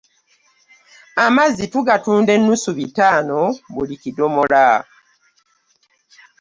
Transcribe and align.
Amazzi 1.25 1.65
tugatunda 1.73 2.31
nnusu 2.37 2.69
bitaana 2.77 3.37
buli 3.73 3.95
kidomola. 4.01 4.65